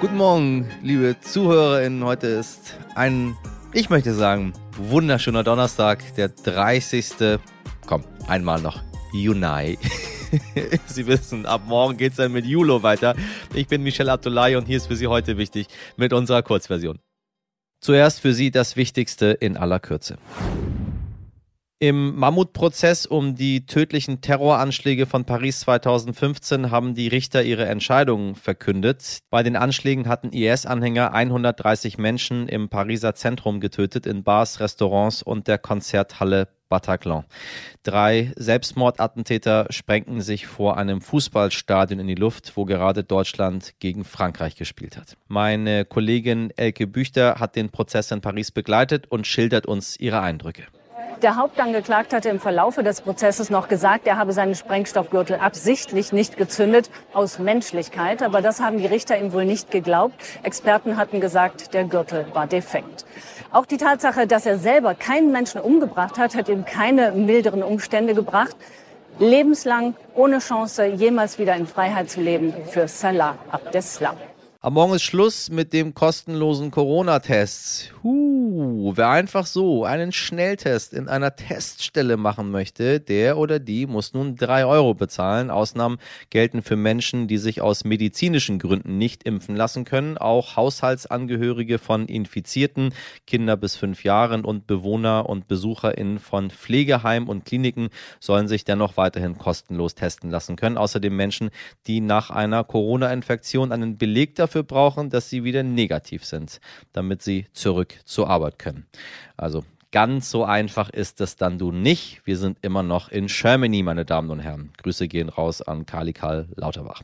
Guten 0.00 0.16
Morgen, 0.16 0.66
liebe 0.82 1.14
ZuhörerInnen. 1.20 2.02
Heute 2.04 2.28
ist 2.28 2.78
ein, 2.94 3.36
ich 3.74 3.90
möchte 3.90 4.14
sagen, 4.14 4.54
wunderschöner 4.78 5.44
Donnerstag, 5.44 6.14
der 6.14 6.30
30. 6.30 7.38
Komm, 7.86 8.04
einmal 8.26 8.62
noch. 8.62 8.82
Juni. 9.12 9.76
Sie 10.86 11.06
wissen, 11.06 11.44
ab 11.44 11.64
morgen 11.66 11.98
geht 11.98 12.12
es 12.12 12.16
dann 12.16 12.32
mit 12.32 12.46
Julo 12.46 12.82
weiter. 12.82 13.14
Ich 13.52 13.66
bin 13.66 13.82
Michel 13.82 14.08
Abdullahi 14.08 14.56
und 14.56 14.64
hier 14.64 14.78
ist 14.78 14.86
für 14.86 14.96
Sie 14.96 15.06
heute 15.06 15.36
wichtig 15.36 15.66
mit 15.98 16.14
unserer 16.14 16.42
Kurzversion. 16.42 16.98
Zuerst 17.82 18.20
für 18.20 18.32
Sie 18.32 18.50
das 18.50 18.76
Wichtigste 18.76 19.26
in 19.26 19.58
aller 19.58 19.80
Kürze. 19.80 20.16
Im 21.82 22.14
Mammutprozess 22.16 23.06
um 23.06 23.36
die 23.36 23.64
tödlichen 23.64 24.20
Terroranschläge 24.20 25.06
von 25.06 25.24
Paris 25.24 25.60
2015 25.60 26.70
haben 26.70 26.94
die 26.94 27.08
Richter 27.08 27.42
ihre 27.42 27.64
Entscheidungen 27.64 28.34
verkündet. 28.34 29.20
Bei 29.30 29.42
den 29.42 29.56
Anschlägen 29.56 30.06
hatten 30.06 30.28
IS-Anhänger 30.28 31.14
130 31.14 31.96
Menschen 31.96 32.48
im 32.48 32.68
Pariser 32.68 33.14
Zentrum 33.14 33.60
getötet, 33.60 34.06
in 34.06 34.24
Bars, 34.24 34.60
Restaurants 34.60 35.22
und 35.22 35.48
der 35.48 35.56
Konzerthalle 35.56 36.48
Bataclan. 36.68 37.24
Drei 37.82 38.30
Selbstmordattentäter 38.36 39.66
sprengten 39.70 40.20
sich 40.20 40.46
vor 40.46 40.76
einem 40.76 41.00
Fußballstadion 41.00 41.98
in 41.98 42.08
die 42.08 42.14
Luft, 42.14 42.58
wo 42.58 42.66
gerade 42.66 43.04
Deutschland 43.04 43.72
gegen 43.78 44.04
Frankreich 44.04 44.54
gespielt 44.54 44.98
hat. 44.98 45.16
Meine 45.28 45.86
Kollegin 45.86 46.52
Elke 46.56 46.86
Büchter 46.86 47.36
hat 47.36 47.56
den 47.56 47.70
Prozess 47.70 48.10
in 48.10 48.20
Paris 48.20 48.50
begleitet 48.50 49.06
und 49.10 49.26
schildert 49.26 49.64
uns 49.64 49.98
ihre 49.98 50.20
Eindrücke. 50.20 50.66
Der 51.22 51.36
Hauptangeklagte 51.36 52.16
hatte 52.16 52.30
im 52.30 52.40
Verlaufe 52.40 52.82
des 52.82 53.02
Prozesses 53.02 53.50
noch 53.50 53.68
gesagt, 53.68 54.06
er 54.06 54.16
habe 54.16 54.32
seinen 54.32 54.54
Sprengstoffgürtel 54.54 55.36
absichtlich 55.36 56.12
nicht 56.12 56.38
gezündet, 56.38 56.90
aus 57.12 57.38
Menschlichkeit. 57.38 58.22
Aber 58.22 58.40
das 58.40 58.60
haben 58.60 58.78
die 58.78 58.86
Richter 58.86 59.18
ihm 59.18 59.34
wohl 59.34 59.44
nicht 59.44 59.70
geglaubt. 59.70 60.14
Experten 60.42 60.96
hatten 60.96 61.20
gesagt, 61.20 61.74
der 61.74 61.84
Gürtel 61.84 62.24
war 62.32 62.46
defekt. 62.46 63.04
Auch 63.52 63.66
die 63.66 63.76
Tatsache, 63.76 64.26
dass 64.26 64.46
er 64.46 64.56
selber 64.56 64.94
keinen 64.94 65.30
Menschen 65.30 65.60
umgebracht 65.60 66.18
hat, 66.18 66.34
hat 66.34 66.48
ihm 66.48 66.64
keine 66.64 67.12
milderen 67.12 67.62
Umstände 67.62 68.14
gebracht. 68.14 68.56
Lebenslang 69.18 69.96
ohne 70.14 70.38
Chance, 70.38 70.86
jemals 70.86 71.38
wieder 71.38 71.54
in 71.54 71.66
Freiheit 71.66 72.08
zu 72.08 72.22
leben 72.22 72.54
für 72.70 72.88
Salah 72.88 73.36
Abdeslam. 73.50 74.16
Am 74.62 74.74
Morgen 74.74 74.92
ist 74.92 75.04
Schluss 75.04 75.48
mit 75.48 75.72
dem 75.72 75.94
kostenlosen 75.94 76.70
Corona-Test. 76.70 77.94
Huh, 78.02 78.92
wer 78.94 79.08
einfach 79.08 79.46
so 79.46 79.86
einen 79.86 80.12
Schnelltest 80.12 80.92
in 80.92 81.08
einer 81.08 81.34
Teststelle 81.34 82.18
machen 82.18 82.50
möchte, 82.50 83.00
der 83.00 83.38
oder 83.38 83.58
die 83.58 83.86
muss 83.86 84.12
nun 84.12 84.36
drei 84.36 84.66
Euro 84.66 84.92
bezahlen. 84.92 85.50
Ausnahmen 85.50 85.96
gelten 86.28 86.60
für 86.60 86.76
Menschen, 86.76 87.26
die 87.26 87.38
sich 87.38 87.62
aus 87.62 87.84
medizinischen 87.84 88.58
Gründen 88.58 88.98
nicht 88.98 89.22
impfen 89.22 89.56
lassen 89.56 89.84
können. 89.86 90.18
Auch 90.18 90.56
Haushaltsangehörige 90.56 91.78
von 91.78 92.04
Infizierten, 92.04 92.92
Kinder 93.26 93.56
bis 93.56 93.76
fünf 93.76 94.04
Jahren 94.04 94.44
und 94.44 94.66
Bewohner 94.66 95.26
und 95.26 95.48
BesucherInnen 95.48 96.18
von 96.18 96.50
Pflegeheimen 96.50 97.30
und 97.30 97.46
Kliniken 97.46 97.88
sollen 98.18 98.46
sich 98.46 98.64
dennoch 98.64 98.98
weiterhin 98.98 99.38
kostenlos 99.38 99.94
testen 99.94 100.30
lassen 100.30 100.56
können. 100.56 100.76
Außerdem 100.76 101.16
Menschen, 101.16 101.48
die 101.86 102.02
nach 102.02 102.28
einer 102.28 102.62
Corona-Infektion 102.62 103.72
einen 103.72 103.96
Beleg 103.96 104.34
dafür 104.50 104.62
brauchen, 104.64 105.10
dass 105.10 105.30
sie 105.30 105.44
wieder 105.44 105.62
negativ 105.62 106.24
sind, 106.24 106.60
damit 106.92 107.22
sie 107.22 107.46
zurück 107.52 107.94
zur 108.04 108.28
Arbeit 108.28 108.58
können. 108.58 108.86
Also 109.36 109.64
Ganz 109.92 110.30
so 110.30 110.44
einfach 110.44 110.88
ist 110.90 111.20
es 111.20 111.34
dann 111.34 111.58
du 111.58 111.72
nicht. 111.72 112.20
Wir 112.24 112.38
sind 112.38 112.58
immer 112.62 112.84
noch 112.84 113.08
in 113.08 113.26
Germany, 113.26 113.82
meine 113.82 114.04
Damen 114.04 114.30
und 114.30 114.38
Herren. 114.38 114.70
Grüße 114.80 115.08
gehen 115.08 115.28
raus 115.28 115.62
an 115.62 115.84
Kali 115.84 116.12
Karl 116.12 116.46
Lauterbach. 116.54 117.02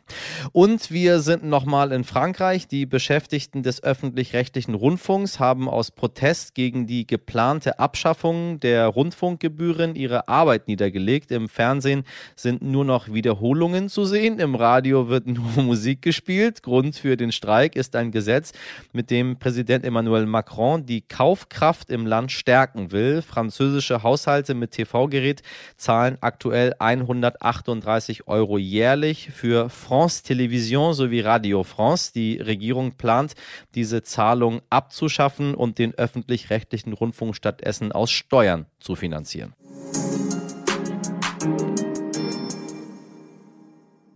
Und 0.52 0.92
wir 0.92 1.18
sind 1.18 1.42
nochmal 1.42 1.90
in 1.90 2.04
Frankreich. 2.04 2.68
Die 2.68 2.86
Beschäftigten 2.86 3.64
des 3.64 3.82
öffentlich-rechtlichen 3.82 4.74
Rundfunks 4.74 5.40
haben 5.40 5.68
aus 5.68 5.90
Protest 5.90 6.54
gegen 6.54 6.86
die 6.86 7.08
geplante 7.08 7.80
Abschaffung 7.80 8.60
der 8.60 8.86
Rundfunkgebühren 8.86 9.96
ihre 9.96 10.28
Arbeit 10.28 10.68
niedergelegt. 10.68 11.32
Im 11.32 11.48
Fernsehen 11.48 12.04
sind 12.36 12.62
nur 12.62 12.84
noch 12.84 13.12
Wiederholungen 13.12 13.88
zu 13.88 14.04
sehen. 14.04 14.38
Im 14.38 14.54
Radio 14.54 15.08
wird 15.08 15.26
nur 15.26 15.50
Musik 15.64 16.02
gespielt. 16.02 16.62
Grund 16.62 16.94
für 16.94 17.16
den 17.16 17.32
Streik 17.32 17.74
ist 17.74 17.96
ein 17.96 18.12
Gesetz, 18.12 18.52
mit 18.92 19.10
dem 19.10 19.40
Präsident 19.40 19.84
Emmanuel 19.84 20.26
Macron 20.26 20.86
die 20.86 21.00
Kaufkraft 21.00 21.90
im 21.90 22.06
Land 22.06 22.30
stärken 22.30 22.75
stärken 22.76 22.92
will. 22.92 23.22
Französische 23.22 24.02
Haushalte 24.02 24.54
mit 24.54 24.72
TV-Gerät 24.72 25.42
zahlen 25.76 26.18
aktuell 26.20 26.74
138 26.78 28.28
Euro 28.28 28.58
jährlich 28.58 29.30
für 29.30 29.68
France 29.68 30.22
Television 30.22 30.94
sowie 30.94 31.20
Radio 31.20 31.62
France. 31.62 32.12
Die 32.14 32.38
Regierung 32.38 32.92
plant, 32.92 33.34
diese 33.74 34.02
Zahlung 34.02 34.60
abzuschaffen 34.70 35.54
und 35.54 35.78
den 35.78 35.94
öffentlich-rechtlichen 35.94 36.92
Rundfunk 36.92 37.34
stattdessen 37.34 37.92
aus 37.92 38.10
Steuern 38.10 38.66
zu 38.78 38.94
finanzieren. 38.94 39.54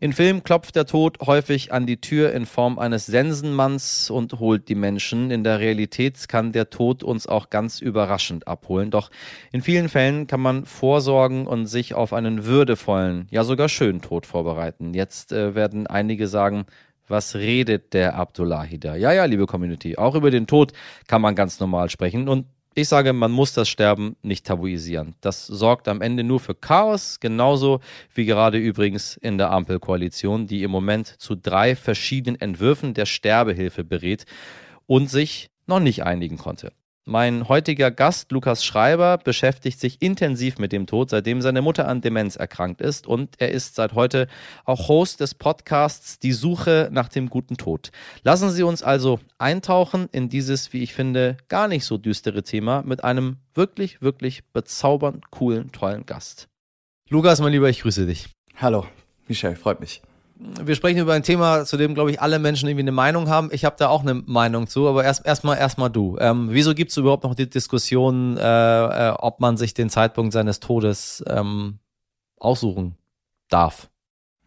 In 0.03 0.15
Filmen 0.15 0.43
klopft 0.43 0.77
der 0.77 0.87
Tod 0.87 1.19
häufig 1.21 1.75
an 1.75 1.85
die 1.85 2.01
Tür 2.01 2.33
in 2.33 2.47
Form 2.47 2.79
eines 2.79 3.05
Sensenmanns 3.05 4.09
und 4.09 4.39
holt 4.39 4.71
die 4.71 4.75
Menschen. 4.75 5.31
In 5.31 5.45
der 5.45 5.61
Realität 5.61 6.27
kann 6.27 6.53
der 6.53 6.71
Tod 6.71 7.03
uns 7.03 7.27
auch 7.27 7.51
ganz 7.51 7.81
überraschend 7.81 8.49
abholen. 8.49 8.91
Doch 8.91 9.11
in 9.53 9.61
vielen 9.61 9.91
Fällen 9.91 10.27
kann 10.27 10.41
man 10.41 10.65
vorsorgen 10.65 11.47
und 11.47 11.67
sich 11.67 11.93
auf 11.93 12.15
einen 12.15 12.47
würdevollen, 12.47 13.27
ja 13.31 13.45
sogar 13.45 13.69
schönen 13.69 14.01
Tod 14.01 14.25
vorbereiten. 14.25 14.95
Jetzt 14.95 15.33
äh, 15.33 15.55
werden 15.55 15.87
einige 15.87 16.29
sagen, 16.29 16.65
was 17.07 17.35
redet 17.35 17.93
der 17.93 18.15
Abdullahi 18.15 18.79
da? 18.79 18.97
Ja, 18.97 19.13
ja, 19.13 19.27
liebe 19.27 19.45
Community, 19.45 19.99
auch 19.99 20.15
über 20.15 20.31
den 20.31 20.47
Tod 20.47 20.73
kann 21.09 21.21
man 21.21 21.35
ganz 21.35 21.61
normal 21.61 21.91
sprechen 21.91 22.27
und 22.27 22.47
ich 22.75 22.89
sage, 22.89 23.13
man 23.13 23.33
muss 23.33 23.53
das 23.53 23.69
Sterben 23.69 24.17
nicht 24.23 24.47
tabuisieren. 24.47 25.15
Das 25.21 25.47
sorgt 25.47 25.89
am 25.89 26.01
Ende 26.01 26.23
nur 26.23 26.41
für 26.41 26.55
Chaos, 26.55 27.19
genauso 27.19 27.81
wie 28.15 28.27
gerade 28.27 28.59
übrigens 28.59 29.17
in 29.17 29.39
der 29.39 29.51
Ampelkoalition, 29.51 30.47
die 30.47 30.63
im 30.63 30.71
Moment 30.71 31.07
zu 31.07 31.35
drei 31.35 31.75
verschiedenen 31.75 32.41
Entwürfen 32.41 32.95
der 32.95 33.07
Sterbehilfe 33.07 33.83
berät 33.83 34.25
und 34.87 35.11
sich 35.11 35.51
noch 35.67 35.81
nicht 35.81 36.05
einigen 36.05 36.39
konnte. 36.39 36.73
Mein 37.07 37.49
heutiger 37.49 37.91
Gast, 37.91 38.31
Lukas 38.31 38.63
Schreiber, 38.63 39.17
beschäftigt 39.17 39.81
sich 39.81 40.03
intensiv 40.03 40.59
mit 40.59 40.71
dem 40.71 40.87
Tod, 40.87 41.09
seitdem 41.09 41.41
seine 41.41 41.63
Mutter 41.63 41.89
an 41.89 42.03
Demenz 42.03 42.37
erkrankt 42.37 42.83
ist. 42.83 43.07
Und 43.07 43.37
er 43.39 43.53
ist 43.53 43.75
seit 43.75 43.95
heute 43.95 44.29
auch 44.67 44.89
Host 44.89 45.21
des 45.21 45.35
Podcasts 45.35 46.19
Die 46.19 46.33
Suche 46.33 46.91
nach 46.93 47.09
dem 47.09 47.31
guten 47.31 47.57
Tod. 47.57 47.91
Lassen 48.23 48.51
Sie 48.51 48.63
uns 48.63 48.83
also 48.83 49.19
eintauchen 49.39 50.09
in 50.13 50.29
dieses, 50.29 50.75
wie 50.75 50.83
ich 50.83 50.93
finde, 50.93 51.39
gar 51.49 51.69
nicht 51.69 51.87
so 51.87 51.97
düstere 51.97 52.43
Thema 52.43 52.83
mit 52.83 53.03
einem 53.03 53.39
wirklich, 53.55 54.03
wirklich 54.03 54.45
bezaubernd 54.53 55.31
coolen, 55.31 55.73
tollen 55.73 56.05
Gast. 56.05 56.49
Lukas, 57.09 57.41
mein 57.41 57.53
Lieber, 57.53 57.71
ich 57.71 57.81
grüße 57.81 58.07
dich. 58.07 58.29
Hallo, 58.57 58.87
Michel, 59.27 59.57
freut 59.57 59.81
mich 59.81 60.03
wir 60.41 60.75
sprechen 60.75 60.99
über 60.99 61.13
ein 61.13 61.23
Thema, 61.23 61.65
zu 61.65 61.77
dem, 61.77 61.95
glaube 61.95 62.11
ich, 62.11 62.21
alle 62.21 62.39
Menschen 62.39 62.69
irgendwie 62.69 62.85
eine 62.85 62.93
Meinung 62.93 63.29
haben. 63.29 63.51
Ich 63.53 63.65
habe 63.65 63.77
da 63.79 63.89
auch 63.89 64.03
eine 64.03 64.15
Meinung 64.15 64.67
zu, 64.67 64.89
aber 64.89 65.05
erst 65.05 65.27
erstmal 65.27 65.59
erstmal 65.59 65.91
du. 65.91 66.17
Ähm, 66.19 66.49
wieso 66.51 66.75
gibt 66.75 66.91
es 66.91 66.97
überhaupt 66.97 67.25
noch 67.25 67.35
die 67.35 67.49
Diskussion, 67.49 68.37
äh, 68.39 69.09
äh, 69.09 69.11
ob 69.11 69.41
man 69.41 69.57
sich 69.57 69.75
den 69.75 69.91
Zeitpunkt 69.91 70.33
seines 70.33 70.61
Todes 70.61 71.23
ähm, 71.27 71.79
aussuchen 72.39 72.97
darf? 73.49 73.91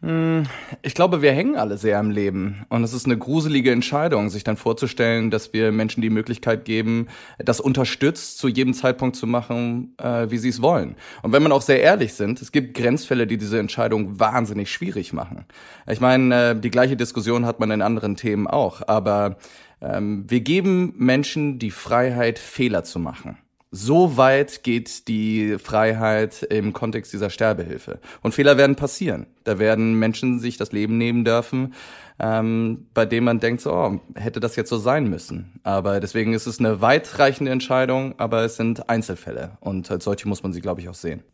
Hm, 0.04 0.42
ich 0.82 0.94
glaube, 0.94 1.22
wir 1.22 1.32
hängen 1.32 1.56
alle 1.56 1.78
sehr 1.78 1.98
am 1.98 2.10
Leben. 2.10 2.66
Und 2.68 2.84
es 2.84 2.92
ist 2.92 3.06
eine 3.06 3.16
gruselige 3.16 3.70
Entscheidung, 3.70 4.28
sich 4.28 4.44
dann 4.44 4.58
vorzustellen, 4.58 5.30
dass 5.30 5.54
wir 5.54 5.72
Menschen 5.72 6.02
die 6.02 6.10
Möglichkeit 6.10 6.66
geben, 6.66 7.08
das 7.38 7.58
unterstützt, 7.58 8.36
zu 8.36 8.48
jedem 8.48 8.74
Zeitpunkt 8.74 9.16
zu 9.16 9.26
machen, 9.26 9.94
äh, 9.96 10.30
wie 10.30 10.36
sie 10.36 10.50
es 10.50 10.60
wollen. 10.60 10.96
Und 11.22 11.32
wenn 11.32 11.42
man 11.42 11.52
auch 11.52 11.62
sehr 11.62 11.80
ehrlich 11.80 12.12
sind, 12.12 12.42
es 12.42 12.52
gibt 12.52 12.76
Grenzfälle, 12.76 13.26
die 13.26 13.38
diese 13.38 13.58
Entscheidung 13.58 14.20
wahnsinnig 14.20 14.70
schwierig 14.70 15.14
machen. 15.14 15.46
Ich 15.88 16.02
meine, 16.02 16.50
äh, 16.50 16.60
die 16.60 16.70
gleiche 16.70 16.98
Diskussion 16.98 17.46
hat 17.46 17.58
man 17.58 17.70
in 17.70 17.80
anderen 17.80 18.16
Themen 18.16 18.46
auch. 18.46 18.86
Aber 18.86 19.38
ähm, 19.80 20.26
wir 20.28 20.40
geben 20.40 20.92
Menschen 20.98 21.58
die 21.58 21.70
Freiheit, 21.70 22.38
Fehler 22.38 22.84
zu 22.84 22.98
machen. 22.98 23.38
So 23.76 24.16
weit 24.16 24.62
geht 24.62 25.08
die 25.08 25.58
Freiheit 25.58 26.44
im 26.44 26.72
Kontext 26.72 27.12
dieser 27.12 27.28
Sterbehilfe. 27.28 27.98
Und 28.22 28.32
Fehler 28.32 28.56
werden 28.56 28.76
passieren. 28.76 29.26
Da 29.42 29.58
werden 29.58 29.94
Menschen 29.94 30.38
sich 30.38 30.56
das 30.56 30.70
Leben 30.70 30.96
nehmen 30.96 31.24
dürfen, 31.24 31.74
ähm, 32.20 32.86
bei 32.94 33.04
dem 33.04 33.24
man 33.24 33.40
denkt, 33.40 33.62
so, 33.62 33.72
oh, 33.72 33.98
hätte 34.14 34.38
das 34.38 34.54
jetzt 34.54 34.70
so 34.70 34.78
sein 34.78 35.08
müssen. 35.08 35.58
Aber 35.64 35.98
deswegen 35.98 36.34
ist 36.34 36.46
es 36.46 36.60
eine 36.60 36.82
weitreichende 36.82 37.50
Entscheidung, 37.50 38.14
aber 38.16 38.44
es 38.44 38.54
sind 38.54 38.88
Einzelfälle. 38.88 39.58
Und 39.58 39.90
als 39.90 40.04
solche 40.04 40.28
muss 40.28 40.44
man 40.44 40.52
sie, 40.52 40.60
glaube 40.60 40.80
ich, 40.80 40.88
auch 40.88 40.94
sehen. 40.94 41.24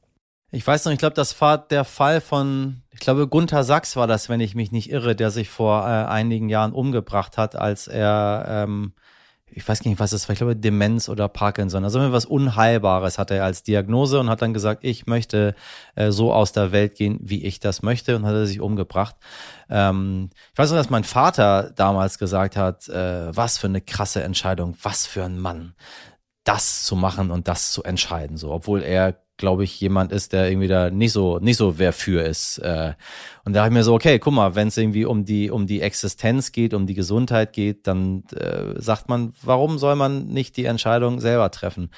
Ich 0.50 0.66
weiß 0.66 0.87
noch, 0.87 0.92
ich 0.92 0.98
glaube, 0.98 1.16
das 1.16 1.38
war 1.42 1.58
der 1.58 1.84
Fall 1.84 2.22
von, 2.22 2.81
ich 2.90 3.00
glaube, 3.00 3.28
Gunther 3.28 3.64
Sachs 3.64 3.96
war 3.96 4.06
das, 4.06 4.31
wenn 4.31 4.40
ich 4.40 4.54
mich 4.54 4.72
nicht 4.72 4.90
irre, 4.90 5.14
der 5.14 5.31
sich 5.31 5.50
vor 5.50 5.82
äh, 5.82 6.06
einigen 6.06 6.48
Jahren 6.48 6.72
umgebracht 6.72 7.37
hat, 7.37 7.54
als 7.54 7.87
er 7.87 8.46
ähm, 8.48 8.94
ich 9.52 9.67
weiß 9.69 9.82
gar 9.82 9.91
nicht, 9.91 10.00
was 10.00 10.12
es 10.12 10.29
war, 10.29 10.32
ich 10.32 10.38
glaube 10.38 10.56
Demenz 10.56 11.08
oder 11.08 11.29
Parkinson, 11.29 11.85
also 11.85 12.12
was 12.12 12.25
Unheilbares 12.25 13.19
hatte 13.19 13.35
er 13.35 13.44
als 13.44 13.62
Diagnose 13.62 14.20
und 14.20 14.31
hat 14.31 14.43
dann 14.43 14.55
gesagt, 14.55 14.85
ich 14.85 15.06
möchte 15.06 15.55
äh, 15.94 16.11
so 16.11 16.32
aus 16.32 16.52
der 16.52 16.73
Welt 16.73 16.94
gehen, 16.94 17.19
wie 17.23 17.44
ich 17.44 17.61
das 17.61 17.82
möchte 17.82 18.17
und 18.17 18.26
hat 18.26 18.35
er 18.35 18.47
sich 18.47 18.61
umgebracht. 18.61 19.17
Ähm, 19.69 20.31
ich 20.52 20.58
weiß 20.58 20.70
noch, 20.70 20.79
dass 20.79 20.91
mein 20.91 21.05
Vater 21.05 21.73
damals 21.75 22.19
gesagt 22.19 22.56
hat, 22.56 22.88
äh, 22.88 23.35
was 23.35 23.58
für 23.58 23.67
eine 23.67 23.81
krasse 23.81 24.23
Entscheidung, 24.23 24.76
was 24.82 25.06
für 25.06 25.25
ein 25.25 25.38
Mann, 25.38 25.75
das 26.44 26.85
zu 26.85 26.97
machen 26.97 27.31
und 27.31 27.49
das 27.49 27.73
zu 27.73 27.82
entscheiden, 27.82 28.37
so, 28.37 28.50
obwohl 28.50 28.82
er 28.82 29.20
glaube 29.40 29.64
ich, 29.64 29.81
jemand 29.81 30.12
ist, 30.12 30.32
der 30.32 30.48
irgendwie 30.48 30.69
da 30.69 30.90
nicht 30.90 31.12
so, 31.12 31.40
nicht 31.40 31.56
so 31.56 31.78
wer 31.78 31.92
für 31.92 32.22
ist. 32.22 32.58
Äh. 32.58 32.92
Und 33.44 33.54
da 33.54 33.60
habe 33.60 33.70
ich 33.70 33.75
mir 33.75 33.82
so, 33.82 33.94
okay, 33.94 34.20
guck 34.20 34.34
mal, 34.34 34.54
wenn 34.54 34.69
es 34.69 34.76
irgendwie 34.76 35.04
um 35.04 35.25
die, 35.25 35.50
um 35.50 35.66
die 35.66 35.81
Existenz 35.81 36.52
geht, 36.52 36.75
um 36.75 36.87
die 36.87 36.94
Gesundheit 36.94 37.52
geht, 37.52 37.88
dann 37.88 38.22
äh, 38.37 38.81
sagt 38.81 39.08
man, 39.08 39.32
warum 39.42 39.78
soll 39.78 39.96
man 39.96 40.28
nicht 40.28 40.56
die 40.56 40.66
Entscheidung 40.66 41.19
selber 41.19 41.50
treffen? 41.50 41.90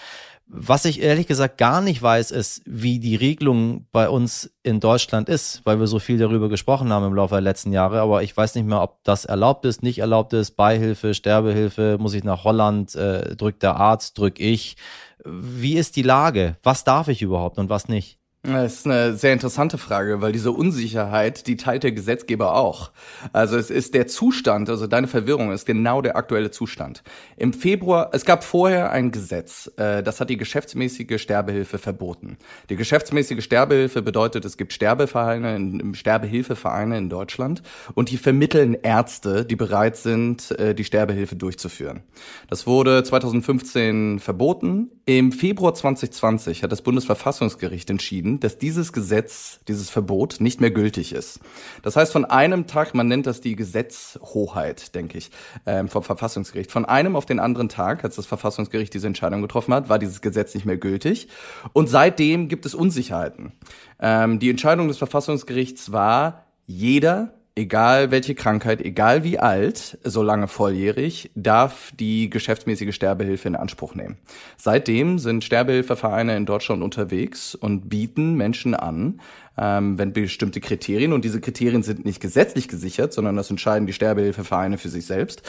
Was 0.54 0.84
ich 0.84 1.00
ehrlich 1.00 1.26
gesagt 1.26 1.56
gar 1.56 1.80
nicht 1.80 2.02
weiß, 2.02 2.30
ist, 2.30 2.60
wie 2.66 2.98
die 2.98 3.16
Regelung 3.16 3.86
bei 3.90 4.08
uns 4.08 4.52
in 4.62 4.80
Deutschland 4.80 5.30
ist, 5.30 5.62
weil 5.64 5.80
wir 5.80 5.86
so 5.86 5.98
viel 5.98 6.18
darüber 6.18 6.50
gesprochen 6.50 6.92
haben 6.92 7.06
im 7.06 7.14
Laufe 7.14 7.36
der 7.36 7.40
letzten 7.40 7.72
Jahre. 7.72 8.00
Aber 8.00 8.22
ich 8.22 8.36
weiß 8.36 8.54
nicht 8.54 8.66
mehr, 8.66 8.82
ob 8.82 9.02
das 9.02 9.24
erlaubt 9.24 9.64
ist, 9.64 9.82
nicht 9.82 10.00
erlaubt 10.00 10.34
ist, 10.34 10.50
Beihilfe, 10.52 11.14
Sterbehilfe, 11.14 11.96
muss 11.98 12.12
ich 12.12 12.22
nach 12.22 12.44
Holland, 12.44 12.94
äh, 12.94 13.34
drückt 13.34 13.62
der 13.62 13.76
Arzt, 13.76 14.18
drück 14.18 14.40
ich. 14.40 14.76
Wie 15.24 15.76
ist 15.76 15.96
die 15.96 16.02
Lage? 16.02 16.56
Was 16.62 16.84
darf 16.84 17.08
ich 17.08 17.22
überhaupt 17.22 17.58
und 17.58 17.68
was 17.68 17.88
nicht? 17.88 18.18
Das 18.44 18.72
ist 18.72 18.86
eine 18.86 19.14
sehr 19.14 19.32
interessante 19.32 19.78
Frage, 19.78 20.20
weil 20.20 20.32
diese 20.32 20.50
Unsicherheit, 20.50 21.46
die 21.46 21.56
teilt 21.56 21.84
der 21.84 21.92
Gesetzgeber 21.92 22.56
auch. 22.56 22.90
Also 23.32 23.56
es 23.56 23.70
ist 23.70 23.94
der 23.94 24.08
Zustand, 24.08 24.68
also 24.68 24.88
deine 24.88 25.06
Verwirrung 25.06 25.52
ist 25.52 25.64
genau 25.64 26.02
der 26.02 26.16
aktuelle 26.16 26.50
Zustand. 26.50 27.04
Im 27.36 27.52
Februar, 27.52 28.10
es 28.12 28.24
gab 28.24 28.42
vorher 28.42 28.90
ein 28.90 29.12
Gesetz, 29.12 29.70
äh, 29.76 30.02
das 30.02 30.20
hat 30.20 30.28
die 30.28 30.36
geschäftsmäßige 30.36 31.22
Sterbehilfe 31.22 31.78
verboten. 31.78 32.36
Die 32.68 32.74
geschäftsmäßige 32.74 33.44
Sterbehilfe 33.44 34.02
bedeutet, 34.02 34.44
es 34.44 34.56
gibt 34.56 34.72
Sterbevereine, 34.72 35.94
Sterbehilfevereine 35.94 36.98
in 36.98 37.10
Deutschland 37.10 37.62
und 37.94 38.10
die 38.10 38.16
vermitteln 38.16 38.74
Ärzte, 38.74 39.44
die 39.44 39.54
bereit 39.54 39.96
sind, 39.96 40.50
äh, 40.58 40.74
die 40.74 40.82
Sterbehilfe 40.82 41.36
durchzuführen. 41.36 42.02
Das 42.48 42.66
wurde 42.66 43.04
2015 43.04 44.18
verboten. 44.18 44.90
Im 45.04 45.30
Februar 45.30 45.74
2020 45.74 46.64
hat 46.64 46.72
das 46.72 46.82
Bundesverfassungsgericht 46.82 47.88
entschieden, 47.88 48.31
dass 48.40 48.58
dieses 48.58 48.92
Gesetz, 48.92 49.60
dieses 49.68 49.90
Verbot 49.90 50.40
nicht 50.40 50.60
mehr 50.60 50.70
gültig 50.70 51.12
ist. 51.12 51.40
Das 51.82 51.96
heißt, 51.96 52.12
von 52.12 52.24
einem 52.24 52.66
Tag, 52.66 52.94
man 52.94 53.08
nennt 53.08 53.26
das 53.26 53.40
die 53.40 53.56
Gesetzhoheit, 53.56 54.94
denke 54.94 55.18
ich, 55.18 55.30
ähm, 55.66 55.88
vom 55.88 56.02
Verfassungsgericht. 56.02 56.70
Von 56.70 56.84
einem 56.84 57.16
auf 57.16 57.26
den 57.26 57.38
anderen 57.38 57.68
Tag, 57.68 58.04
als 58.04 58.16
das 58.16 58.26
Verfassungsgericht 58.26 58.92
diese 58.94 59.06
Entscheidung 59.06 59.42
getroffen 59.42 59.74
hat, 59.74 59.88
war 59.88 59.98
dieses 59.98 60.20
Gesetz 60.20 60.54
nicht 60.54 60.66
mehr 60.66 60.76
gültig. 60.76 61.28
Und 61.72 61.88
seitdem 61.88 62.48
gibt 62.48 62.66
es 62.66 62.74
Unsicherheiten. 62.74 63.52
Ähm, 64.00 64.38
die 64.38 64.50
Entscheidung 64.50 64.88
des 64.88 64.98
Verfassungsgerichts 64.98 65.92
war, 65.92 66.46
jeder 66.66 67.34
egal 67.54 68.10
welche 68.10 68.34
Krankheit, 68.34 68.80
egal 68.80 69.24
wie 69.24 69.38
alt, 69.38 69.98
solange 70.04 70.48
volljährig, 70.48 71.30
darf 71.34 71.92
die 71.98 72.30
geschäftsmäßige 72.30 72.94
Sterbehilfe 72.94 73.48
in 73.48 73.56
Anspruch 73.56 73.94
nehmen. 73.94 74.16
Seitdem 74.56 75.18
sind 75.18 75.44
Sterbehilfevereine 75.44 76.36
in 76.36 76.46
Deutschland 76.46 76.82
unterwegs 76.82 77.54
und 77.54 77.88
bieten 77.88 78.34
Menschen 78.34 78.74
an, 78.74 79.20
ähm, 79.58 79.98
wenn 79.98 80.12
bestimmte 80.12 80.60
Kriterien, 80.60 81.12
und 81.12 81.24
diese 81.24 81.40
Kriterien 81.40 81.82
sind 81.82 82.04
nicht 82.04 82.20
gesetzlich 82.20 82.68
gesichert, 82.68 83.12
sondern 83.12 83.36
das 83.36 83.50
entscheiden 83.50 83.86
die 83.86 83.92
Sterbehilfevereine 83.92 84.78
für 84.78 84.88
sich 84.88 85.06
selbst, 85.06 85.42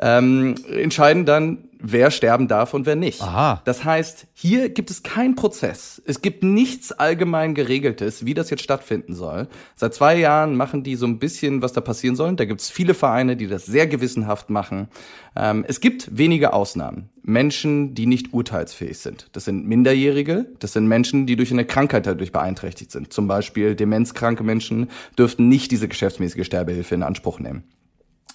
ähm, 0.00 0.54
entscheiden 0.70 1.24
dann, 1.24 1.68
wer 1.80 2.10
sterben 2.10 2.48
darf 2.48 2.74
und 2.74 2.86
wer 2.86 2.96
nicht. 2.96 3.22
Aha. 3.22 3.62
Das 3.64 3.84
heißt, 3.84 4.26
hier 4.34 4.68
gibt 4.68 4.90
es 4.90 5.02
keinen 5.02 5.36
Prozess. 5.36 6.02
Es 6.06 6.22
gibt 6.22 6.42
nichts 6.42 6.92
allgemein 6.92 7.54
geregeltes, 7.54 8.24
wie 8.24 8.34
das 8.34 8.50
jetzt 8.50 8.62
stattfinden 8.62 9.14
soll. 9.14 9.48
Seit 9.76 9.94
zwei 9.94 10.18
Jahren 10.18 10.56
machen 10.56 10.82
die 10.82 10.96
so 10.96 11.06
ein 11.06 11.18
bisschen, 11.18 11.62
was 11.62 11.72
da 11.72 11.80
passieren 11.80 12.16
soll. 12.16 12.34
Da 12.34 12.44
gibt 12.44 12.60
es 12.60 12.70
viele 12.70 12.94
Vereine, 12.94 13.36
die 13.36 13.46
das 13.46 13.66
sehr 13.66 13.86
gewissenhaft 13.86 14.50
machen. 14.50 14.88
Ähm, 15.36 15.64
es 15.68 15.80
gibt 15.80 16.16
wenige 16.16 16.52
Ausnahmen. 16.52 17.10
Menschen, 17.22 17.94
die 17.94 18.06
nicht 18.06 18.32
urteilsfähig 18.32 18.98
sind. 18.98 19.28
Das 19.32 19.44
sind 19.44 19.66
Minderjährige, 19.66 20.46
das 20.60 20.72
sind 20.72 20.88
Menschen, 20.88 21.26
die 21.26 21.36
durch 21.36 21.52
eine 21.52 21.66
Krankheit 21.66 22.06
dadurch 22.06 22.32
beeinträchtigt 22.32 22.90
sind. 22.90 23.12
Zum 23.12 23.28
Beispiel 23.28 23.47
demenzkranke 23.54 24.42
Menschen 24.42 24.90
dürften 25.18 25.48
nicht 25.48 25.70
diese 25.70 25.88
geschäftsmäßige 25.88 26.46
Sterbehilfe 26.46 26.94
in 26.94 27.02
Anspruch 27.02 27.40
nehmen. 27.40 27.64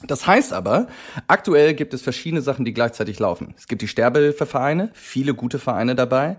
Das 0.07 0.27
heißt 0.27 0.53
aber, 0.53 0.87
aktuell 1.27 1.73
gibt 1.73 1.93
es 1.93 2.01
verschiedene 2.01 2.41
Sachen, 2.41 2.65
die 2.65 2.73
gleichzeitig 2.73 3.19
laufen. 3.19 3.53
Es 3.57 3.67
gibt 3.67 3.81
die 3.81 3.87
Sterbehilfevereine, 3.87 4.89
viele 4.93 5.33
gute 5.33 5.59
Vereine 5.59 5.95
dabei, 5.95 6.37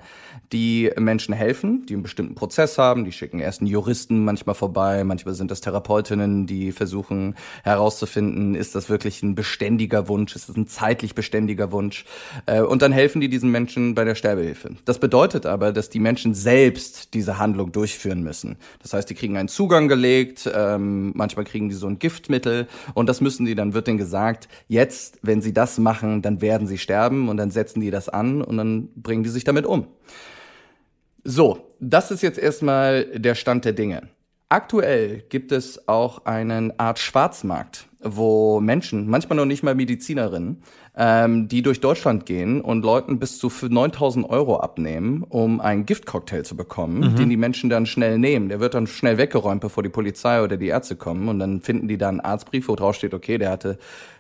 die 0.53 0.91
Menschen 0.99 1.35
helfen, 1.35 1.87
die 1.87 1.95
einen 1.95 2.03
bestimmten 2.03 2.35
Prozess 2.35 2.79
haben. 2.79 3.05
Die 3.05 3.13
schicken 3.13 3.41
erst 3.41 3.61
einen 3.61 3.71
Juristen 3.71 4.25
manchmal 4.25 4.55
vorbei, 4.55 5.05
manchmal 5.05 5.35
sind 5.35 5.51
das 5.51 5.61
Therapeutinnen, 5.61 6.47
die 6.47 6.73
versuchen 6.73 7.35
herauszufinden, 7.63 8.55
ist 8.55 8.75
das 8.75 8.89
wirklich 8.89 9.23
ein 9.23 9.35
beständiger 9.35 10.09
Wunsch, 10.09 10.37
ist 10.37 10.49
das 10.49 10.57
ein 10.57 10.67
zeitlich 10.67 11.15
beständiger 11.15 11.73
Wunsch. 11.73 12.05
Äh, 12.47 12.61
und 12.61 12.83
dann 12.83 12.93
helfen 12.93 13.21
die 13.21 13.29
diesen 13.29 13.51
Menschen 13.51 13.95
bei 13.95 14.05
der 14.05 14.15
Sterbehilfe. 14.15 14.73
Das 14.85 14.99
bedeutet 14.99 15.47
aber, 15.47 15.73
dass 15.73 15.91
die 15.91 16.01
Menschen 16.01 16.35
selbst 16.35 17.15
diese 17.15 17.39
Handlung 17.39 17.73
durchführen 17.73 18.23
müssen. 18.23 18.57
Das 18.83 18.93
heißt, 18.93 19.09
die 19.09 19.15
kriegen 19.15 19.37
einen 19.37 19.49
Zugang 19.49 19.89
gelegt, 19.89 20.51
ähm, 20.53 21.13
manchmal 21.15 21.45
kriegen 21.45 21.69
die 21.69 21.75
so 21.75 21.87
ein 21.87 21.99
Giftmittel 21.99 22.69
und 22.95 23.09
das 23.09 23.21
müssen 23.21 23.47
die, 23.47 23.54
dann 23.55 23.75
wird 23.75 23.87
denen 23.87 23.99
gesagt, 23.99 24.49
jetzt, 24.69 25.19
wenn 25.23 25.43
sie 25.43 25.53
das 25.53 25.79
machen, 25.79 26.23
dann 26.23 26.41
werden 26.41 26.67
sie 26.67 26.79
sterben 26.79 27.29
und 27.29 27.37
dann 27.37 27.51
setzen 27.51 27.81
die 27.81 27.91
das 27.91 28.09
an 28.09 28.43
und 28.43 28.57
dann 28.57 28.89
bringen 28.95 29.23
die 29.23 29.31
sich 29.31 29.45
damit 29.45 29.67
um. 29.67 29.87
So, 31.25 31.75
das 31.81 32.11
ist 32.11 32.23
jetzt 32.23 32.39
erstmal 32.39 33.07
der 33.19 33.35
Stand 33.35 33.65
der 33.65 33.73
Dinge. 33.73 34.09
Aktuell 34.51 35.25
gibt 35.31 35.53
es 35.53 35.89
auch 35.89 36.27
eine 36.27 36.75
Art 36.79 36.99
Schwarzmarkt, 36.99 37.89
wo 38.01 38.61
Menschen, 38.61 39.09
manchmal 39.09 39.37
noch 39.37 39.47
nicht 39.47 39.63
mal 39.63 39.75
Medizinerinnen, 39.75 40.63
ähm, 40.97 41.49
die 41.49 41.63
durch 41.63 41.81
Deutschland 41.81 42.25
gehen 42.27 42.61
und 42.61 42.85
Leuten 42.85 43.19
bis 43.19 43.39
zu 43.39 43.49
9000 43.49 44.29
Euro 44.29 44.59
abnehmen, 44.61 45.25
um 45.29 45.61
einen 45.61 45.87
Giftcocktail 45.87 46.45
zu 46.45 46.57
bekommen, 46.57 47.01
mhm. 47.01 47.17
den 47.17 47.31
die 47.31 47.37
Menschen 47.37 47.69
dann 47.71 47.87
schnell 47.87 48.19
nehmen. 48.19 48.49
Der 48.49 48.61
wird 48.61 48.75
dann 48.75 48.87
schnell 48.87 49.19
weggeräumt, 49.19 49.61
bevor 49.61 49.83
die 49.83 49.89
Polizei 49.89 50.43
oder 50.43 50.57
die 50.57 50.69
Ärzte 50.69 50.97
kommen 50.97 51.29
und 51.29 51.39
dann 51.39 51.61
finden 51.61 51.89
die 51.89 51.99
da 51.99 52.09
einen 52.09 52.21
Arztbrief, 52.21 52.69
wo 52.69 52.77
drauf 52.77 52.95
steht, 52.95 53.15
okay, 53.15 53.39
der 53.39 53.51
hatte 53.51 53.79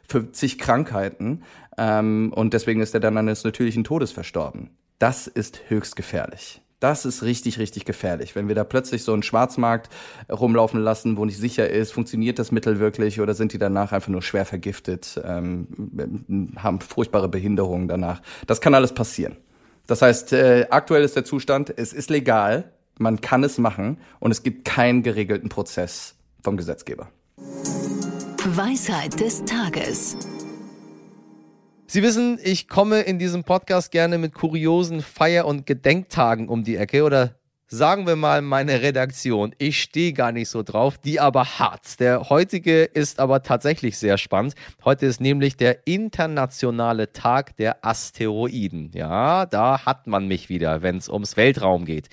50 0.09 0.59
Krankheiten 0.59 1.43
ähm, 1.79 2.33
und 2.35 2.55
deswegen 2.55 2.81
ist 2.81 2.95
er 2.95 3.01
dann 3.01 3.17
eines 3.17 3.45
natürlichen 3.45 3.85
Todes 3.85 4.11
verstorben. 4.11 4.71
Das 4.99 5.27
ist 5.27 5.63
höchst 5.69 5.97
gefährlich. 5.97 6.64
Das 6.85 7.07
ist 7.07 7.23
richtig, 7.23 7.59
richtig 7.59 7.87
gefährlich. 7.87 8.37
Wenn 8.37 8.47
wir 8.47 8.55
da 8.55 8.63
plötzlich 8.63 9.05
so 9.05 9.15
einen 9.15 9.23
Schwarzmarkt 9.23 9.89
rumlaufen 10.31 10.79
lassen, 10.79 11.17
wo 11.17 11.25
nicht 11.25 11.39
sicher 11.39 11.67
ist, 11.71 11.93
funktioniert 11.93 12.39
das 12.39 12.53
Mittel 12.53 12.79
wirklich 12.79 13.23
oder 13.23 13.33
sind 13.33 13.55
die 13.55 13.59
danach 13.59 13.93
einfach 13.93 14.11
nur 14.11 14.21
schwer 14.21 14.45
vergiftet, 14.45 15.19
ähm, 15.25 16.53
haben 16.59 16.83
furchtbare 16.83 17.31
Behinderungen 17.31 17.89
danach. 17.89 18.21
Das 18.47 18.61
kann 18.61 18.75
alles 18.75 18.93
passieren. 18.93 19.39
Das 19.87 20.03
heißt, 20.03 20.35
äh, 20.35 20.67
aktuell 20.69 21.05
ist 21.05 21.17
der 21.17 21.25
Zustand, 21.25 21.73
es 21.75 21.95
ist 21.95 22.11
legal, 22.11 22.71
man 22.99 23.23
kann 23.23 23.45
es 23.45 23.57
machen 23.57 23.97
und 24.21 24.31
es 24.31 24.43
gibt 24.43 24.67
keinen 24.67 25.03
geregelten 25.03 25.49
Prozess 25.49 26.17
vom 26.43 26.59
Gesetzgeber. 26.59 27.09
Weisheit 28.45 29.19
des 29.19 29.43
Tages. 29.47 30.19
Sie 31.95 32.03
wissen, 32.03 32.41
ich 32.43 32.67
komme 32.67 33.03
in 33.03 33.21
diesem 33.21 33.45
Podcast 33.45 33.93
gerne 33.93 34.19
mit 34.19 34.35
kuriosen 34.35 35.01
Feier- 35.01 35.47
und 35.47 35.65
Gedenktagen 35.65 36.49
um 36.49 36.65
die 36.65 36.75
Ecke 36.75 37.05
oder 37.05 37.37
sagen 37.69 38.07
wir 38.07 38.17
mal 38.17 38.43
meine 38.43 38.83
Redaktion. 38.83 39.55
Ich 39.59 39.81
stehe 39.81 40.13
gar 40.13 40.33
nicht 40.33 40.49
so 40.49 40.63
drauf, 40.63 40.99
die 40.99 41.19
aber 41.19 41.59
hart. 41.59 41.99
Der 41.99 42.29
heutige 42.29 42.85
ist 42.85 43.19
aber 43.19 43.43
tatsächlich 43.43 43.99
sehr 43.99 44.19
spannend. 44.19 44.55
Heute 44.85 45.07
ist 45.07 45.21
nämlich 45.21 45.57
der 45.57 45.87
internationale 45.87 47.13
Tag 47.13 47.57
der 47.57 47.85
Asteroiden. 47.85 48.91
Ja, 48.95 49.47
da 49.47 49.85
hat 49.87 50.07
man 50.07 50.29
mich 50.29 50.49
wieder, 50.49 50.83
wenn 50.83 50.99
es 50.99 51.09
ums 51.09 51.37
Weltraum 51.37 51.85
geht. 51.85 52.09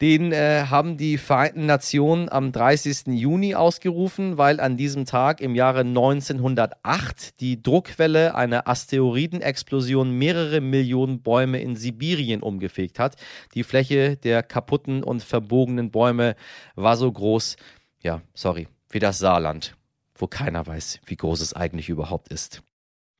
Den 0.00 0.32
äh, 0.32 0.64
haben 0.68 0.96
die 0.96 1.18
Vereinten 1.18 1.66
Nationen 1.66 2.28
am 2.28 2.52
30. 2.52 3.08
Juni 3.08 3.54
ausgerufen, 3.54 4.38
weil 4.38 4.58
an 4.58 4.76
diesem 4.76 5.04
Tag 5.04 5.40
im 5.40 5.54
Jahre 5.54 5.80
1908 5.80 7.40
die 7.40 7.62
Druckwelle 7.62 8.34
einer 8.34 8.68
Asteroidenexplosion 8.68 10.10
mehrere 10.10 10.60
Millionen 10.60 11.22
Bäume 11.22 11.60
in 11.60 11.76
Sibirien 11.76 12.42
umgefegt 12.42 12.98
hat. 12.98 13.16
Die 13.54 13.64
Fläche 13.64 14.16
der 14.16 14.42
kaputten 14.42 14.87
kaputten 14.88 15.02
und 15.02 15.22
verbogenen 15.22 15.90
Bäume 15.90 16.34
war 16.74 16.96
so 16.96 17.10
groß, 17.10 17.56
ja, 18.02 18.22
sorry, 18.34 18.68
wie 18.90 18.98
das 18.98 19.18
Saarland, 19.18 19.74
wo 20.14 20.26
keiner 20.26 20.66
weiß, 20.66 21.00
wie 21.06 21.16
groß 21.16 21.40
es 21.40 21.52
eigentlich 21.52 21.88
überhaupt 21.88 22.28
ist. 22.28 22.62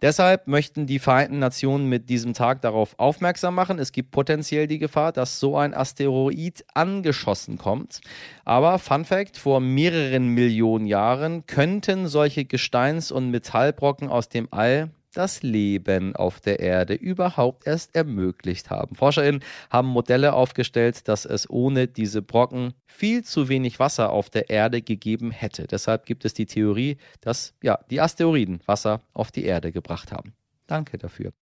Deshalb 0.00 0.46
möchten 0.46 0.86
die 0.86 1.00
Vereinten 1.00 1.40
Nationen 1.40 1.88
mit 1.88 2.08
diesem 2.08 2.32
Tag 2.32 2.62
darauf 2.62 2.96
aufmerksam 3.00 3.56
machen, 3.56 3.80
es 3.80 3.90
gibt 3.90 4.12
potenziell 4.12 4.68
die 4.68 4.78
Gefahr, 4.78 5.10
dass 5.10 5.40
so 5.40 5.56
ein 5.56 5.74
Asteroid 5.74 6.64
angeschossen 6.72 7.58
kommt. 7.58 8.00
Aber 8.44 8.78
Fun 8.78 9.04
Fact, 9.04 9.36
vor 9.36 9.58
mehreren 9.58 10.28
Millionen 10.28 10.86
Jahren 10.86 11.46
könnten 11.46 12.06
solche 12.06 12.44
Gesteins- 12.44 13.10
und 13.10 13.32
Metallbrocken 13.32 14.08
aus 14.08 14.28
dem 14.28 14.46
All 14.52 14.90
das 15.18 15.42
Leben 15.42 16.14
auf 16.14 16.38
der 16.38 16.60
Erde 16.60 16.94
überhaupt 16.94 17.66
erst 17.66 17.96
ermöglicht 17.96 18.70
haben. 18.70 18.94
ForscherInnen 18.94 19.42
haben 19.68 19.88
Modelle 19.88 20.32
aufgestellt, 20.32 21.08
dass 21.08 21.24
es 21.24 21.50
ohne 21.50 21.88
diese 21.88 22.22
Brocken 22.22 22.72
viel 22.86 23.24
zu 23.24 23.48
wenig 23.48 23.80
Wasser 23.80 24.10
auf 24.10 24.30
der 24.30 24.48
Erde 24.48 24.80
gegeben 24.80 25.32
hätte. 25.32 25.66
Deshalb 25.66 26.06
gibt 26.06 26.24
es 26.24 26.34
die 26.34 26.46
Theorie, 26.46 26.98
dass 27.20 27.52
ja, 27.64 27.80
die 27.90 28.00
Asteroiden 28.00 28.60
Wasser 28.66 29.00
auf 29.12 29.32
die 29.32 29.44
Erde 29.44 29.72
gebracht 29.72 30.12
haben. 30.12 30.34
Danke 30.68 30.98
dafür. 30.98 31.32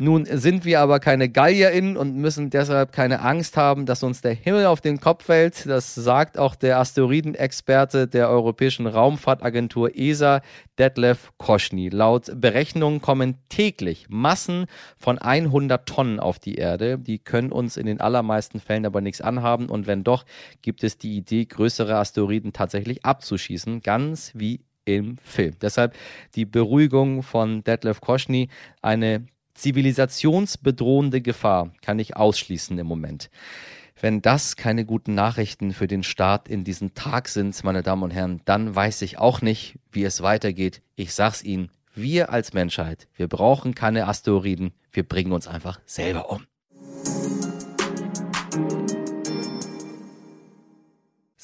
Nun 0.00 0.26
sind 0.26 0.64
wir 0.64 0.78
aber 0.78 1.00
keine 1.00 1.28
GallierInnen 1.28 1.96
und 1.96 2.14
müssen 2.14 2.50
deshalb 2.50 2.92
keine 2.92 3.20
Angst 3.20 3.56
haben, 3.56 3.84
dass 3.84 4.04
uns 4.04 4.20
der 4.20 4.32
Himmel 4.32 4.66
auf 4.66 4.80
den 4.80 5.00
Kopf 5.00 5.24
fällt. 5.24 5.66
Das 5.66 5.96
sagt 5.96 6.38
auch 6.38 6.54
der 6.54 6.78
Asteroidenexperte 6.78 8.06
der 8.06 8.30
Europäischen 8.30 8.86
Raumfahrtagentur 8.86 9.96
ESA, 9.96 10.40
Detlef 10.78 11.32
Koschny. 11.36 11.88
Laut 11.88 12.30
Berechnungen 12.40 13.00
kommen 13.00 13.38
täglich 13.48 14.06
Massen 14.08 14.66
von 14.98 15.18
100 15.18 15.84
Tonnen 15.88 16.20
auf 16.20 16.38
die 16.38 16.54
Erde. 16.54 16.96
Die 16.96 17.18
können 17.18 17.50
uns 17.50 17.76
in 17.76 17.86
den 17.86 18.00
allermeisten 18.00 18.60
Fällen 18.60 18.86
aber 18.86 19.00
nichts 19.00 19.20
anhaben. 19.20 19.68
Und 19.68 19.88
wenn 19.88 20.04
doch, 20.04 20.24
gibt 20.62 20.84
es 20.84 20.98
die 20.98 21.16
Idee, 21.16 21.44
größere 21.44 21.96
Asteroiden 21.96 22.52
tatsächlich 22.52 23.04
abzuschießen, 23.04 23.80
ganz 23.80 24.30
wie 24.36 24.60
im 24.84 25.16
Film. 25.24 25.56
Deshalb 25.60 25.96
die 26.36 26.44
Beruhigung 26.44 27.24
von 27.24 27.64
Detlef 27.64 28.00
Koschny, 28.00 28.48
eine 28.80 29.26
zivilisationsbedrohende 29.58 31.20
Gefahr 31.20 31.72
kann 31.82 31.98
ich 31.98 32.16
ausschließen 32.16 32.78
im 32.78 32.86
Moment. 32.86 33.30
Wenn 34.00 34.22
das 34.22 34.56
keine 34.56 34.84
guten 34.84 35.14
Nachrichten 35.14 35.72
für 35.72 35.88
den 35.88 36.04
Start 36.04 36.48
in 36.48 36.62
diesen 36.62 36.94
Tag 36.94 37.28
sind, 37.28 37.62
meine 37.64 37.82
Damen 37.82 38.04
und 38.04 38.12
Herren, 38.12 38.40
dann 38.44 38.74
weiß 38.74 39.02
ich 39.02 39.18
auch 39.18 39.42
nicht, 39.42 39.74
wie 39.90 40.04
es 40.04 40.22
weitergeht. 40.22 40.82
Ich 40.94 41.12
sag's 41.12 41.42
Ihnen, 41.42 41.70
wir 41.94 42.30
als 42.30 42.52
Menschheit, 42.52 43.08
wir 43.16 43.26
brauchen 43.26 43.74
keine 43.74 44.06
Asteroiden, 44.06 44.72
wir 44.92 45.02
bringen 45.02 45.32
uns 45.32 45.48
einfach 45.48 45.80
selber 45.84 46.30
um. 46.30 46.46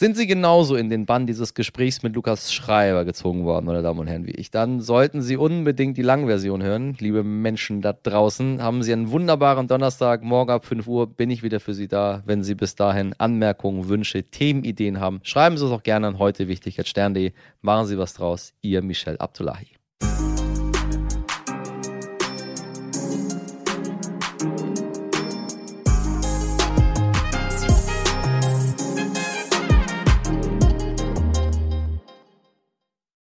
Sind 0.04 0.18
Sie 0.18 0.26
genauso 0.26 0.76
in 0.76 0.90
den 0.90 1.06
Bann 1.06 1.26
dieses 1.26 1.54
Gesprächs 1.54 2.02
mit 2.02 2.14
Lukas 2.14 2.52
Schreiber 2.52 3.06
gezogen 3.06 3.46
worden, 3.46 3.64
meine 3.64 3.80
Damen 3.80 4.00
und 4.00 4.06
Herren, 4.06 4.26
wie 4.26 4.32
ich, 4.32 4.50
dann 4.50 4.82
sollten 4.82 5.22
Sie 5.22 5.38
unbedingt 5.38 5.96
die 5.96 6.02
Langversion 6.02 6.62
hören. 6.62 6.94
Liebe 6.98 7.24
Menschen 7.24 7.80
da 7.80 7.94
draußen, 7.94 8.62
haben 8.62 8.82
Sie 8.82 8.92
einen 8.92 9.10
wunderbaren 9.12 9.66
Donnerstag. 9.66 10.22
Morgen 10.22 10.50
ab 10.50 10.66
5 10.66 10.86
Uhr 10.86 11.06
bin 11.06 11.30
ich 11.30 11.42
wieder 11.42 11.58
für 11.58 11.72
Sie 11.72 11.88
da. 11.88 12.22
Wenn 12.26 12.44
Sie 12.44 12.54
bis 12.54 12.74
dahin 12.74 13.14
Anmerkungen, 13.16 13.88
Wünsche, 13.88 14.24
Themenideen 14.24 15.00
haben, 15.00 15.20
schreiben 15.22 15.56
Sie 15.56 15.64
es 15.64 15.72
auch 15.72 15.82
gerne 15.82 16.08
an 16.08 16.18
heute 16.18 16.48
wichtig. 16.48 16.76
Machen 17.62 17.86
Sie 17.86 17.96
was 17.96 18.12
draus. 18.12 18.52
Ihr 18.60 18.82
Michel 18.82 19.16
Abdullahi. 19.16 19.68